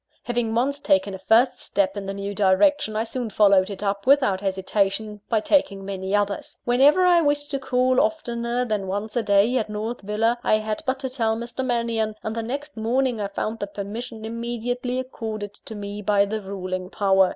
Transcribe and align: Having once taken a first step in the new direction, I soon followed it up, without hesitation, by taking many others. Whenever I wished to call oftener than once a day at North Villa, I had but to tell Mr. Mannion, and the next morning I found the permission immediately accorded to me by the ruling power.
Having 0.23 0.55
once 0.55 0.79
taken 0.79 1.13
a 1.13 1.19
first 1.19 1.59
step 1.59 1.95
in 1.95 2.07
the 2.07 2.13
new 2.15 2.33
direction, 2.33 2.95
I 2.95 3.03
soon 3.03 3.29
followed 3.29 3.69
it 3.69 3.83
up, 3.83 4.07
without 4.07 4.41
hesitation, 4.41 5.21
by 5.29 5.41
taking 5.41 5.85
many 5.85 6.15
others. 6.15 6.57
Whenever 6.65 7.05
I 7.05 7.21
wished 7.21 7.51
to 7.51 7.59
call 7.59 8.01
oftener 8.01 8.65
than 8.65 8.87
once 8.87 9.15
a 9.15 9.21
day 9.21 9.57
at 9.57 9.69
North 9.69 10.01
Villa, 10.01 10.39
I 10.43 10.55
had 10.55 10.81
but 10.87 10.97
to 11.01 11.09
tell 11.11 11.37
Mr. 11.37 11.63
Mannion, 11.63 12.15
and 12.23 12.35
the 12.35 12.41
next 12.41 12.75
morning 12.75 13.21
I 13.21 13.27
found 13.27 13.59
the 13.59 13.67
permission 13.67 14.25
immediately 14.25 14.97
accorded 14.97 15.53
to 15.65 15.75
me 15.75 16.01
by 16.01 16.25
the 16.25 16.41
ruling 16.41 16.89
power. 16.89 17.29